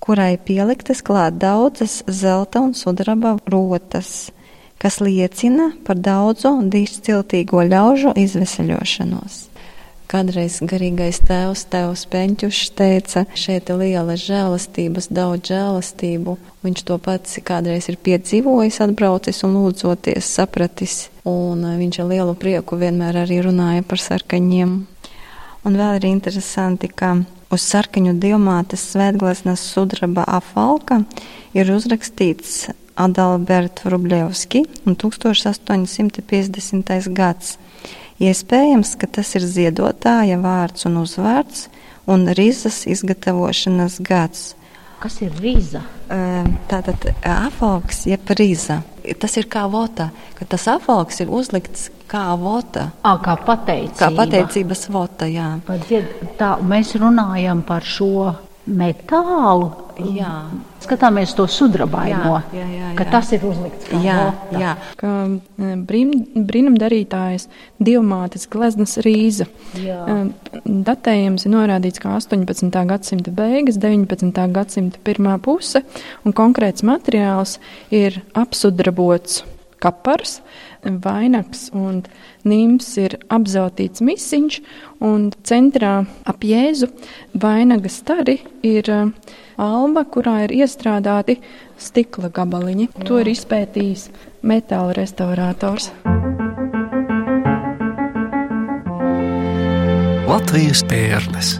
kurai 0.00 0.36
pieliktas 0.38 1.02
klāt 1.02 1.40
daudzas 1.42 2.02
zelta 2.06 2.62
un 2.62 2.74
sudraba 2.78 3.36
rotas, 3.50 4.30
kas 4.78 5.00
liecina 5.00 5.72
par 5.86 5.98
daudzu 5.98 6.52
dīšciltīgo 6.70 7.64
ļaužu 7.72 8.14
izveseļošanos. 8.22 9.55
Kādreiz 10.16 10.62
garīgais 10.64 11.18
tēvs, 11.28 11.66
tēvs 11.68 12.06
Peņķušs 12.08 12.70
teica, 12.78 13.26
šeit 13.36 13.68
ir 13.68 13.82
liela 13.82 14.14
žēlastības, 14.16 15.10
daudz 15.12 15.50
žēlastību. 15.50 16.38
Viņš 16.64 16.84
to 16.88 16.96
pats 17.04 17.36
kādreiz 17.44 17.90
ir 17.92 17.98
piedzīvojis, 18.00 18.78
atbraucis 18.86 19.42
un 19.44 19.58
lūdzoties, 19.58 20.30
sapratis. 20.38 20.94
Un 21.28 21.66
viņš 21.82 21.98
ar 22.00 22.08
lielu 22.14 22.32
prieku 22.40 22.78
vienmēr 22.80 23.18
arī 23.26 23.42
runāja 23.44 23.84
par 23.84 24.00
sarkaņiem. 24.00 24.72
Un 25.68 25.78
vēl 25.82 25.98
ir 25.98 26.08
interesanti, 26.08 26.88
ka 26.88 27.12
uz 27.52 27.68
sarkaņu 27.68 28.16
diamātes 28.22 28.86
svētgleznas 28.94 29.66
sudraba 29.68 30.24
afalka 30.38 31.02
ir 31.52 31.74
uzrakstīts 31.76 32.70
Adalberts 32.96 33.84
Rublevski 33.84 34.64
un 34.88 34.96
1850. 34.96 37.12
gads. 37.12 37.58
Iespējams, 38.22 38.94
ka 38.96 39.08
tas 39.18 39.34
ir 39.36 39.44
ziedotāja 39.44 40.38
vārds 40.40 40.86
un 40.88 41.02
uzvārds 41.02 41.66
un 42.08 42.24
rizas 42.38 42.86
izgatavošanas 42.88 43.98
gads. 44.00 44.54
Kas 45.02 45.18
ir 45.20 45.34
rīza? 45.42 45.82
Tātad 46.70 47.10
apaugs, 47.20 48.06
jeb 48.08 48.30
rīza. 48.38 48.80
Tas 49.20 49.36
ir 49.36 49.50
kā 49.52 49.66
vota, 49.70 50.08
ka 50.38 50.46
tas 50.48 50.64
apaugs 50.72 51.20
ir 51.20 51.28
uzlikts 51.28 51.90
kā 52.08 52.24
vota. 52.40 52.88
À, 53.04 53.18
kā 53.22 53.36
pateicība. 53.36 53.98
Kā 54.00 54.10
pateicības 54.16 54.86
vota, 54.94 55.28
jā. 55.28 55.50
Tā, 56.40 56.50
mēs 56.64 56.94
runājam 56.96 57.60
par 57.66 57.84
šo 57.84 58.32
metālu. 58.66 59.74
Jā. 59.96 60.30
Skatāmies 60.84 61.32
to 61.36 61.46
sudrabaino, 61.48 62.36
jā, 62.52 62.60
jā, 62.60 62.66
jā, 62.68 62.82
jā. 62.82 62.90
ka 62.98 63.06
tas 63.14 63.30
ir 63.32 63.46
uzlikts 63.48 63.88
kā 63.88 64.00
jā, 64.04 64.16
vota. 64.26 64.60
jā. 64.60 64.74
Kā 65.00 65.12
brīn, 65.88 66.12
brīnumdarītājs 66.36 67.48
Dievmātes 67.80 68.44
gleznas 68.52 68.98
rīza. 69.06 69.48
Jā. 69.80 70.02
Datējums 70.64 71.48
ir 71.48 71.54
norādīts 71.56 72.02
kā 72.02 72.12
18. 72.18 72.70
gadsimta 72.92 73.32
beigas, 73.34 73.80
19. 73.80 74.44
gadsimta 74.52 75.00
pirmā 75.06 75.38
puse, 75.42 75.82
un 76.24 76.36
konkrēts 76.36 76.84
materiāls 76.86 77.56
ir 77.88 78.20
apsudrabots 78.36 79.44
kapars, 79.80 80.40
vainags 81.04 81.68
un 81.76 82.02
nīms 82.46 82.88
ir 83.02 83.18
apzautīts 83.32 84.04
misiņš, 84.04 84.60
un 85.04 85.30
centrā 85.46 85.98
ap 86.24 86.46
jēzu 86.46 86.90
vainaga 87.34 87.90
stari 87.92 88.38
ir 88.66 88.90
uh, 88.92 89.10
alba, 89.60 90.04
kurā 90.04 90.44
ir 90.46 90.56
iestrādāti 90.62 91.40
stikla 91.80 92.30
gabaliņi. 92.34 92.88
Jā. 92.90 93.06
To 93.08 93.20
ir 93.22 93.32
izpētījis 93.32 94.08
metāla 94.46 94.96
restaurators. 94.96 95.90
Latvijas 100.26 100.82
pērles. 100.90 101.56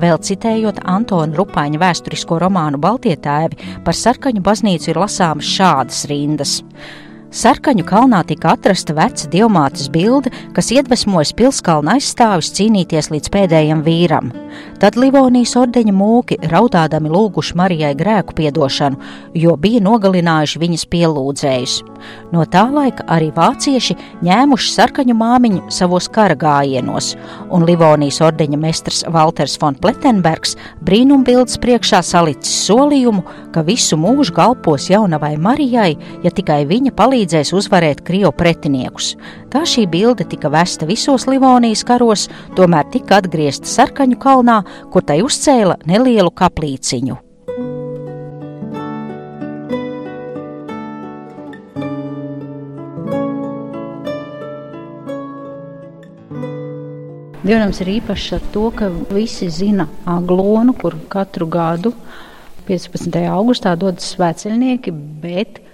Vēl 0.00 0.16
citējot 0.24 0.78
Antona 0.88 1.36
Rupāņa 1.36 1.80
vēsturisko 1.82 2.38
romānu 2.40 2.78
Baltie 2.80 3.18
tēvi, 3.20 3.58
par 3.84 3.96
sarkaņu 3.96 4.40
baznīcu 4.46 4.94
ir 4.94 5.00
lasāmas 5.02 5.48
šādas 5.58 6.06
rindas. 6.08 6.54
Sarkaņu 7.30 7.84
kalnā 7.86 8.24
tika 8.26 8.56
atrasta 8.56 8.90
veca 8.96 9.28
diamātes 9.30 9.86
bilde, 9.94 10.32
kas 10.50 10.72
iedvesmojas 10.74 11.30
pilskalna 11.38 11.94
aizstāvis 11.94 12.50
cīnīties 12.56 13.12
līdz 13.14 13.30
pēdējam 13.30 13.84
vīram. 13.86 14.32
Tad 14.82 14.96
Livonijas 14.98 15.52
ordeņa 15.60 15.92
mūki 15.94 16.40
raudādami 16.50 17.12
lūguši 17.12 17.54
Marijai 17.60 17.92
grēku 17.94 18.34
piedošanu, 18.34 18.98
jo 19.38 19.54
bija 19.60 19.78
nogalinājuši 19.84 20.62
viņas 20.62 20.86
pielūdzējus. 20.90 21.76
No 22.32 22.42
tā 22.50 22.64
laika 22.72 23.04
arī 23.12 23.28
vācieši 23.36 23.94
ņēmuši 24.26 24.72
sarkaņu 24.72 25.14
māmiņu 25.20 25.70
savos 25.70 26.08
kara 26.10 26.34
gājienos, 26.34 27.12
un 27.52 27.66
Livonijas 27.68 28.22
ordeņa 28.24 28.58
mestrs 28.58 29.04
Walters 29.12 29.54
von 29.60 29.76
Plettenbergs 29.78 30.56
brīnumbildes 30.82 31.60
priekšā 31.62 32.02
salicis 32.02 32.56
solījumu, 32.66 33.22
ka 33.54 33.62
visu 33.66 34.00
mūžu 34.00 34.34
galpos 34.34 34.88
jaunavai 34.90 35.36
Marijai, 35.38 35.92
ja 36.24 36.34
tikai 36.34 36.62
viņa 36.70 36.96
palīdz 36.96 37.19
palīdzēs 37.20 37.52
uzvarēt 37.52 38.00
Krievu 38.00 38.32
pretiniekus. 38.32 39.14
Tā 39.52 39.60
šī 39.68 39.84
bilde 39.90 40.24
tika 40.24 40.48
vesta 40.48 40.86
visos 40.88 41.26
Livonijas 41.28 41.84
karos, 41.84 42.30
tomēr 42.56 42.86
tika 42.90 43.18
atgriezta 43.20 43.68
Sarkaņu 43.68 44.16
kalnā, 44.16 44.62
kur 44.90 45.04
tai 45.04 45.20
uzcēla 45.20 45.76
nelielu 45.84 46.30
kaplīciņu. 46.32 47.18
Dievnams 57.44 57.80
ir 57.82 57.96
īpašs 58.00 58.36
ar 58.36 58.44
to, 58.54 58.70
ka 58.72 58.88
visi 59.12 59.50
zina 59.50 59.90
aglonu, 60.06 60.72
kur 60.72 60.96
katru 61.08 61.48
gadu 61.50 61.92
15. 62.68 63.12
augustā 63.28 63.74
dodas 63.76 64.14
svētceļnieki, 64.14 64.92
bet 65.20 65.66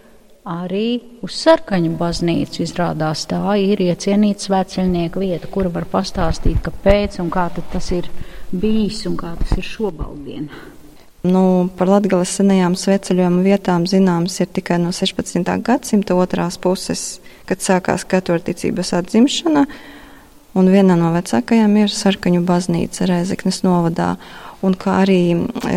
arī 0.46 1.00
uz 1.26 1.34
sarkaņu 1.42 1.96
baznīcu 1.98 2.62
izrādās 2.62 3.26
tā 3.30 3.42
ir 3.58 3.82
iecienīta 3.82 4.46
svētceļnieka 4.46 5.20
vieta, 5.20 5.50
kura 5.50 5.72
var 5.74 5.88
pastāstīt, 5.90 6.62
kāpēc 6.64 7.18
un 7.22 7.30
kā 7.34 7.48
tas 7.72 7.90
ir 7.94 8.08
bijis 8.54 9.02
un 9.10 9.18
kā 9.18 9.34
tas 9.40 9.56
ir 9.58 9.66
šobaldien. 9.66 10.48
Nu, 11.26 11.66
par 11.74 11.90
Latgales 11.90 12.30
senajām 12.38 12.76
sveceļojuma 12.78 13.42
vietām 13.42 13.86
zināms 13.90 14.38
ir 14.38 14.50
tikai 14.54 14.78
no 14.78 14.92
16. 14.94 15.42
gadsimta 15.66 16.14
otrās 16.14 16.58
puses, 16.62 17.18
kad 17.48 17.62
sākās 17.64 18.06
katoļticības 18.06 18.92
atzimšana, 19.00 19.64
un 20.56 20.70
viena 20.70 20.94
no 20.98 21.10
vecākajām 21.16 21.74
ir 21.82 21.90
Sarkaņu 21.90 22.44
baznīca 22.46 23.08
Rēzeknes 23.10 23.64
novadā, 23.66 24.14
un 24.62 24.78
kā 24.78 25.00
arī 25.02 25.20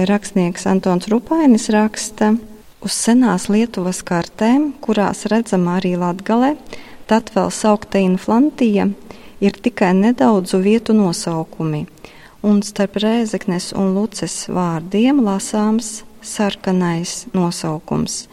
rakstnieks 0.09 0.69
Antons 0.69 1.09
Rupainis 1.09 1.69
raksta, 1.73 2.35
Uz 2.79 2.95
senās 2.95 3.49
Lietuvas 3.51 3.99
kartēm, 4.07 4.69
kurās 4.79 5.25
redzama 5.27 5.75
arī 5.81 5.97
Latgale, 5.99 6.53
tad 7.11 7.27
vēl 7.35 7.49
saukta 7.51 7.99
inflantija, 7.99 8.85
ir 9.43 9.57
tikai 9.65 9.91
nedaudzu 9.97 10.61
vietu 10.63 10.95
nosaukumi, 10.95 11.81
un 12.43 12.61
starp 12.63 12.95
Rēzeknes 13.03 13.73
un 13.75 13.91
Luces 13.97 14.45
vārdiem 14.47 15.19
lasāms 15.25 16.05
sarkanais 16.23 17.25
nosaukums, 17.35 18.29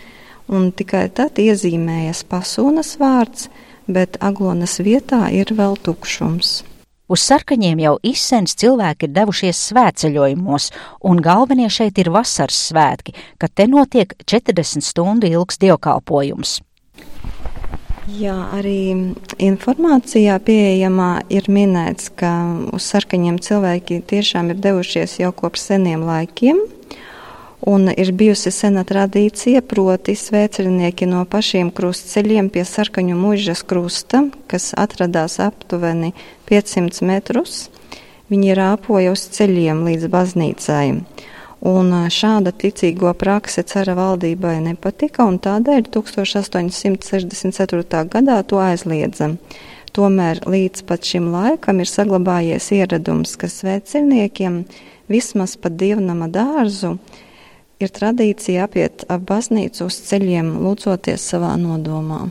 un 0.46 0.70
tikai 0.70 1.08
tad 1.10 1.42
iezīmējas 1.42 2.22
pasūnas 2.30 2.94
vārds, 3.02 3.48
bet 3.90 4.14
aglonas 4.22 4.78
vietā 4.78 5.26
ir 5.34 5.50
vēl 5.58 5.74
tukšums. 5.82 6.60
Uz 7.06 7.22
sarkaņiem 7.22 7.78
jau 7.84 7.92
izsens 8.02 8.56
cilvēki 8.58 9.06
ir 9.06 9.12
devušies 9.14 9.58
svētceļojumos, 9.68 10.72
un 11.06 11.20
galvenie 11.22 11.68
šeit 11.70 12.00
ir 12.02 12.10
vasaras 12.10 12.58
svētki, 12.72 13.14
kad 13.38 13.54
te 13.54 13.68
notiek 13.70 14.16
40 14.26 14.82
stundu 14.82 15.30
ilgs 15.30 15.60
dievkalpojums. 15.62 16.58
Jā, 18.06 18.34
arī 18.54 19.14
informācijā 19.42 20.36
pieejamā 20.46 21.10
ir 21.30 21.46
minēts, 21.50 22.10
ka 22.14 22.30
uz 22.74 22.86
sarkaņiem 22.90 23.38
cilvēki 23.42 24.02
tiešām 24.10 24.50
ir 24.54 24.60
devušies 24.62 25.18
jau 25.22 25.32
kopš 25.34 25.64
seniem 25.70 26.04
laikiem. 26.06 26.60
Un 27.66 27.88
ir 27.90 28.12
bijusi 28.14 28.52
sena 28.54 28.84
tradīcija, 28.86 29.58
proti 29.66 30.14
svētceļnieki 30.14 31.02
no 31.10 31.24
pašiem 31.26 31.74
krustceļiem 31.74 32.46
pie 32.54 32.62
sarkaņu 32.62 33.18
mužas 33.18 33.66
krusta, 33.66 34.30
kas 34.46 34.70
atradās 34.78 35.42
aptuveni 35.42 36.14
500 36.46 37.02
metrus, 37.08 37.66
viņi 38.30 38.54
rāpoja 38.54 39.10
uz 39.16 39.24
ceļiem 39.34 39.82
līdz 39.88 40.06
baznīcai. 40.14 41.02
Un 41.66 41.90
šāda 42.12 42.52
ticīgo 42.54 43.10
prakse 43.18 43.66
cara 43.66 43.98
valdībai 43.98 44.62
nepatika, 44.68 45.26
un 45.26 45.42
tādēļ 45.42 45.90
1864. 45.90 48.06
gadā 48.14 48.38
to 48.46 48.62
aizliedza. 48.62 49.34
Tomēr 49.90 50.46
līdz 50.46 50.86
pat 50.86 51.02
šim 51.02 51.34
laikam 51.34 51.82
ir 51.82 51.90
saglabājies 51.90 52.70
ieradums, 52.78 53.34
ka 53.34 53.50
svētceļniekiem 53.50 54.62
vismaz 55.10 55.58
pa 55.58 55.66
dievnama 55.66 56.30
dārzu 56.30 57.02
ir 57.82 57.92
tradīcija 57.92 58.66
apiet 58.66 59.04
ap 59.12 59.26
baznīcu 59.28 59.86
uz 59.88 60.00
ceļiem, 60.08 60.56
lūdzoties 60.64 61.28
savā 61.32 61.54
nodomā. 61.60 62.26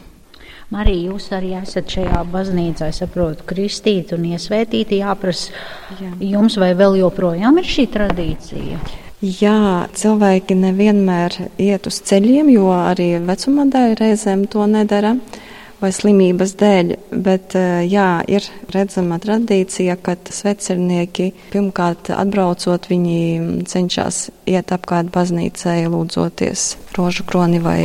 Marija, 0.73 1.11
jūs 1.11 1.29
arī 1.37 1.53
esat 1.59 1.91
šajā 1.93 2.23
baznīcā, 2.33 2.89
saprotu, 2.95 3.45
kristīti 3.45 4.15
un 4.17 4.25
iesvētīti. 4.31 5.01
Jāprasa 5.03 5.53
Jā. 5.99 6.11
jums, 6.33 6.57
vai 6.57 6.71
vēl 6.77 6.97
joprojām 7.03 7.61
ir 7.61 7.69
šī 7.69 7.85
tradīcija? 7.93 8.79
Jā, 9.21 9.59
cilvēki 9.95 10.57
nevienmēr 10.57 11.37
iet 11.61 11.85
uz 11.87 12.01
ceļiem, 12.09 12.49
jo 12.57 12.71
arī 12.75 13.13
vecuma 13.25 13.67
dēļ 13.69 13.93
reizēm 14.01 14.47
to 14.51 14.65
nedara. 14.69 15.13
Uh, 15.15 15.44
vai 15.85 15.93
slimības 15.93 16.55
dēļ, 16.59 16.93
bet 17.25 17.55
eh, 17.59 17.85
jā, 17.89 18.09
ir 18.31 18.45
redzama 18.73 19.19
tradīcija, 19.21 19.97
ka 20.01 20.17
svecernieki 20.33 21.31
pirmkārt 21.53 22.09
atbraucot, 22.15 22.89
viņi 22.89 23.63
cenšas 23.69 24.29
iet 24.49 24.73
apkārt 24.73 25.13
baznīcai, 25.13 25.83
lūdzoties 25.91 26.67
rožu 26.97 27.25
kroni 27.29 27.61
vai 27.61 27.79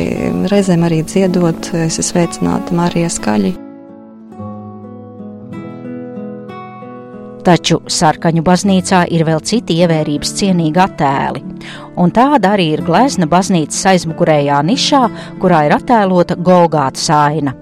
reizēm 0.51 0.87
arī 0.87 1.03
dziedot, 1.05 1.73
es 1.77 1.99
esmu 1.99 2.09
sveicināta 2.11 2.75
Marija 2.77 3.11
skaļi. 3.11 3.53
Taču 7.41 7.79
sarkaņu 7.89 8.43
baznīcā 8.45 8.99
ir 9.09 9.23
vēl 9.25 9.41
citi 9.49 9.79
ievērības 9.81 10.35
cienīgi 10.37 10.81
attēli, 10.83 11.41
un 11.97 12.13
tāda 12.13 12.53
arī 12.53 12.67
ir 12.75 12.85
glezna 12.85 13.25
baznīcas 13.29 13.81
aizmugurējā 13.95 14.61
nišā, 14.69 15.01
kurā 15.41 15.65
ir 15.69 15.77
attēlota 15.79 16.37
Golgāta 16.37 17.01
saina 17.01 17.57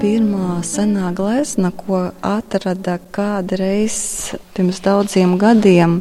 pirmā 0.00 0.62
senā 0.64 1.10
glezna, 1.12 1.68
ko 1.76 2.06
atrada 2.24 2.96
kādreiz 3.12 4.32
pirms 4.56 4.80
daudziem 4.80 5.34
gadiem, 5.40 5.98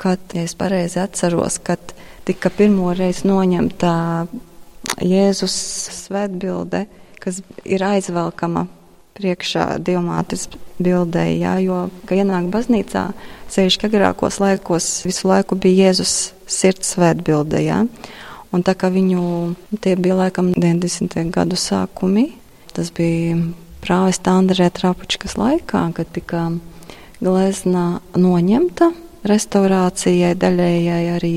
kad, 0.00 0.22
ja 0.34 0.42
es 0.46 0.56
pareizi 0.58 0.98
atceros, 1.02 1.60
kad 1.62 1.94
tika 2.26 2.50
pirmo 2.50 2.90
reizi 2.98 3.28
noņemta 3.30 3.92
Jēzus 5.04 5.54
svētbilde, 6.00 6.86
kas 7.22 7.38
ir 7.62 7.84
aizvelkama 7.86 8.66
priekšā 9.18 9.68
diamātes 9.86 10.48
bildē, 10.82 11.28
jā, 11.38 11.54
jo, 11.62 11.84
kad 12.10 12.18
ienāk 12.18 12.50
baznīcā, 12.54 13.04
sevišķi 13.54 13.86
agrākos 13.90 14.40
laikos, 14.42 14.90
visu 15.06 15.30
laiku 15.30 15.58
bija 15.58 15.88
Jēzus 15.88 16.16
sirds 16.50 16.96
svētbilde, 16.96 17.62
jā. 17.68 17.84
Un 18.50 18.66
tā 18.66 18.74
kā 18.78 18.90
viņu, 18.90 19.22
tie 19.84 19.94
bija 20.00 20.18
laikam 20.24 20.50
90. 20.56 21.18
gadu 21.34 21.58
sākumi, 21.58 22.30
Tas 22.78 22.92
bija 22.94 23.34
prāvesta 23.82 24.36
Andrē 24.38 24.68
Trapučkas 24.70 25.32
laikā, 25.34 25.80
kad 25.96 26.10
tika 26.14 26.44
glezna 27.18 27.98
noņemta 28.14 28.92
restaurācijai 29.26 30.36
daļējai 30.38 31.08
arī. 31.16 31.32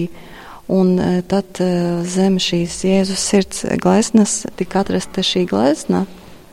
Un 0.70 0.92
e, 1.02 1.08
tad 1.26 1.58
e, 1.58 1.72
zem 2.06 2.38
šīs 2.38 2.76
Jēzus 2.86 3.24
sirds 3.32 3.64
gleznas 3.82 4.36
tika 4.60 4.84
atrasta 4.86 5.26
šī 5.26 5.48
glezna. 5.50 6.04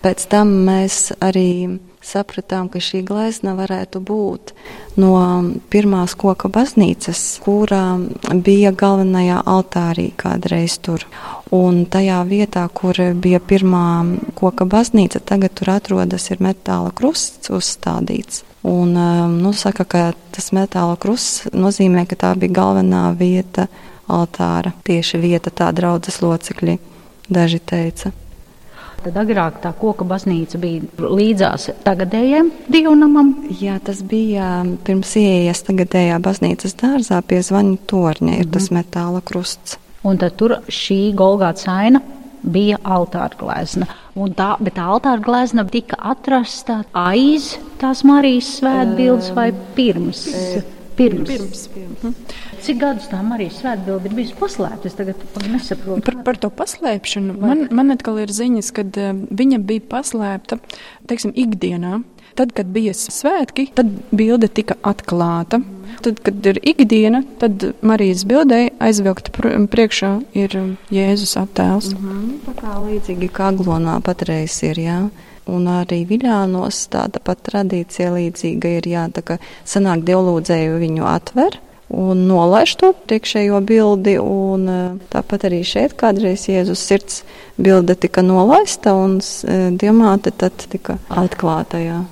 Pēc 0.01 0.25
tam 0.33 0.57
mēs 0.71 1.11
arī 1.21 1.77
sapratām, 2.05 2.69
ka 2.73 2.81
šī 2.83 3.03
glezna 3.07 3.55
varētu 3.59 4.01
būt 4.01 4.53
no 5.01 5.15
pirmās 5.73 6.15
koka 6.19 6.51
baznīcas, 6.53 7.23
kurā 7.45 7.99
bija 8.35 8.73
galvenajā 8.73 9.43
altārī 9.47 10.11
kādreiz 10.19 10.79
tur. 10.83 11.07
Un 11.55 11.87
tajā 11.89 12.21
vietā, 12.29 12.67
kur 12.69 12.99
bija 13.15 13.41
pirmā 13.41 13.87
koka 14.37 14.67
baznīca, 14.69 15.23
tagad 15.25 15.55
tur 15.57 15.73
atrodas 15.79 16.29
metāla 16.45 16.93
krusts 16.93 17.49
uzstādīts. 17.49 18.45
Un, 18.69 18.97
um, 18.97 19.39
nu, 19.39 19.53
saka, 19.55 19.85
ka 19.85 20.03
tas 20.35 20.51
metāla 20.53 20.99
krusts 21.01 21.47
nozīmē, 21.55 22.05
ka 22.11 22.19
tā 22.19 22.35
bija 22.37 22.59
galvenā 22.59 23.05
vieta 23.17 23.69
altāra, 24.11 24.75
tieši 24.85 25.21
vieta 25.23 25.53
tā 25.55 25.71
draudzes 25.73 26.21
locekļi, 26.25 26.79
daži 27.31 27.63
teica. 27.63 28.13
Tad 28.99 29.17
agrāk 29.23 29.61
tā 29.63 29.71
koka 29.79 30.05
baznīca 30.09 30.59
bija 30.59 30.83
līdzās 30.99 31.69
tagadējiem 31.87 32.51
dievnamam. 32.67 33.31
Jā, 33.61 33.79
tas 33.85 34.03
bija 34.03 34.65
pirms 34.87 35.15
ieejas 35.21 35.63
tagadējā 35.69 36.19
baznīcas 36.25 36.75
dārzā 36.81 37.21
pie 37.23 37.39
zvaņu 37.47 37.79
torņa, 37.91 38.41
ir 38.43 38.51
tas 38.55 38.73
metāla 38.75 39.23
krusts. 39.25 39.79
Un 40.07 40.19
tad 40.19 40.35
tur 40.41 40.59
šī 40.73 41.13
Golgāta 41.19 41.71
aina 41.79 42.03
bija 42.43 42.79
altāra 42.83 43.39
glezna. 43.39 43.89
Un 44.19 44.35
tā, 44.39 44.53
bet 44.63 44.77
tā 44.79 44.87
altāra 44.91 45.23
glezna 45.23 45.65
tika 45.71 45.99
atrasta 46.13 46.83
aiz 46.97 47.53
tās 47.79 48.05
Marijas 48.07 48.51
svētbildes 48.59 49.31
vai 49.37 49.51
pirms? 49.77 50.25
Pirms. 50.99 51.31
Pirms, 51.31 51.67
pirms. 51.71 52.39
Cik 52.65 52.79
gadus 52.81 53.09
tā 53.11 53.21
Marijas 53.25 53.61
svētbilde 53.63 54.11
ir 54.11 54.15
bijusi 54.19 54.37
paslēpta? 54.39 54.91
Es 54.91 54.97
tagad 54.99 55.23
nesaprotu. 55.47 56.05
Par, 56.07 56.19
par 56.27 56.39
to 56.43 56.51
paslēpšanu 56.55 57.37
man, 57.39 57.67
man 57.75 57.95
atkal 57.95 58.19
ir 58.23 58.33
ziņas, 58.35 58.71
ka 58.77 58.85
uh, 58.87 59.11
viņa 59.41 59.61
bija 59.69 59.85
paslēpta 59.95 60.61
teiksim, 61.11 61.35
ikdienā. 61.39 62.01
Tad, 62.39 62.53
kad 62.55 62.69
bija 62.71 62.93
svētki, 62.95 63.65
tad 63.75 63.89
bilde 64.15 64.47
tika 64.53 64.77
atklāta. 64.87 65.59
Tad, 66.05 66.21
kad 66.23 66.47
ir 66.47 66.61
ikdiena, 66.63 67.25
tad 67.41 67.65
Marijas 67.83 68.23
bildē 68.29 68.61
aizvilkta 68.85 69.33
priekšā 69.73 70.13
ir 70.39 70.55
Jēzus 70.95 71.35
attēls. 71.41 71.91
Mm 71.97 72.11
-hmm. 72.11 72.37
Tā 72.47 72.55
kā 72.61 72.77
līdzīgi 72.85 73.31
kā 73.35 73.51
Aglonā 73.51 73.99
patreiz 74.07 74.63
ir, 74.63 74.79
jā. 74.79 75.01
Un 75.49 75.67
arī 75.67 76.05
Viļānos 76.07 76.89
tāda 76.93 77.19
pat 77.25 77.43
tradīcija 77.43 78.13
līdzīga 78.13 78.69
ir, 78.79 78.89
jā, 78.89 79.09
tā 79.09 79.23
kā 79.23 79.39
sanāk 79.65 80.05
dievlūdzēju 80.05 80.79
viņu 80.79 81.05
atver 81.09 81.59
un 81.89 82.27
nolaiž 82.29 82.75
to 82.81 82.93
priekšējo 83.09 83.61
bildi. 83.65 84.19
Un, 84.21 84.69
tāpat 85.13 85.49
arī 85.49 85.63
šeit 85.67 85.97
kādreiz 85.99 86.49
Jēzus 86.51 86.85
sirds 86.85 87.23
bilde 87.57 87.97
tika 87.99 88.23
nolaista 88.23 88.95
un 88.97 89.19
diamāte 89.81 90.33
tad 90.37 90.69
tika 90.69 90.99
atklāta. 91.09 91.81
Jā. 91.83 92.03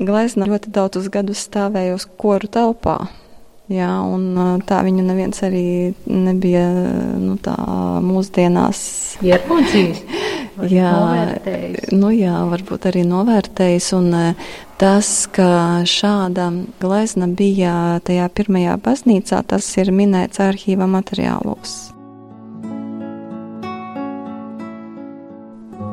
Glezna 0.00 0.46
ļoti 0.48 0.70
daudzus 0.72 1.10
gadus 1.12 1.42
stāvēja 1.44 1.94
uz 1.98 2.06
koru 2.18 2.48
telpā. 2.48 3.02
Jā, 3.70 3.90
un 4.02 4.62
tā 4.66 4.80
viņu 4.82 5.04
neviens 5.06 5.44
arī 5.46 5.92
nebija 6.10 6.64
nu, 7.20 7.36
tā 7.38 7.54
mūsdienās 8.02 8.80
ieraudzījis. 9.22 10.00
Jā, 10.68 10.94
nu 11.94 12.10
jā, 12.12 12.34
varbūt 12.50 12.90
arī 12.90 13.04
novērtējis. 13.08 13.92
Un 13.96 14.10
tas, 14.80 15.12
ka 15.32 15.84
šāda 15.88 16.50
glezna 16.82 17.30
bija 17.30 18.00
tajā 18.04 18.28
pirmajā 18.34 18.76
baznīcā, 18.84 19.44
tas 19.54 19.70
ir 19.80 19.94
minēts 19.94 20.42
arhīva 20.44 20.90
materiālos. 20.90 21.90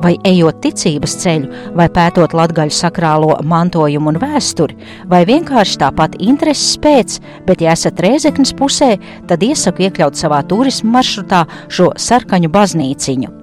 vai 0.02 0.14
ejot 0.26 0.60
ticības 0.62 1.16
ceļu, 1.22 1.48
vai 1.78 1.88
pētot 1.92 2.34
latgaļu 2.36 2.74
sakrālo 2.74 3.34
mantojumu 3.48 4.12
un 4.12 4.20
vēsturi, 4.22 4.76
vai 5.10 5.24
vienkārši 5.28 5.80
tāpat 5.82 6.18
intereses 6.22 6.78
pēc, 6.82 7.18
bet 7.48 7.64
ja 7.64 7.74
esat 7.76 8.00
Rēzeknes 8.04 8.54
pusē, 8.58 8.94
tad 9.30 9.44
iesaku 9.44 9.88
iekļaut 9.88 10.18
savā 10.18 10.40
turismu 10.48 10.94
maršrutā 10.96 11.44
šo 11.66 11.92
sarkaņu 11.98 12.52
baznīciņu. 12.54 13.37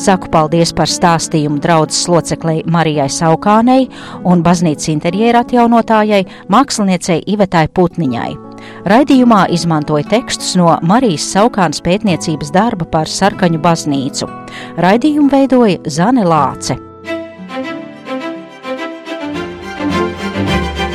Saku 0.00 0.30
paldies 0.32 0.72
par 0.76 0.90
stāstījumu 0.90 1.60
draudzes 1.62 2.06
loceklei 2.10 2.62
Marijai 2.66 3.08
Saukānei 3.12 3.88
un 4.24 4.42
baznīcas 4.44 4.90
interjera 4.92 5.44
atjaunotājai 5.44 6.24
māksliniecei 6.52 7.22
Ivetai 7.34 7.66
Putniņai. 7.74 8.32
Raidījumā 8.88 9.44
izmantoja 9.52 10.06
tekstus 10.08 10.54
no 10.60 10.72
Marijas 10.86 11.26
Saukānas 11.34 11.82
pētniecības 11.84 12.52
darba 12.54 12.88
par 12.88 13.10
sarkaņu 13.10 13.60
baznīcu. 13.64 14.30
Raidījumu 14.80 15.30
veidoja 15.32 15.80
Zane 15.88 16.24
Lāce. 16.28 16.78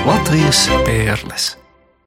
Latvijas 0.09 0.67
pērles. 0.85 1.58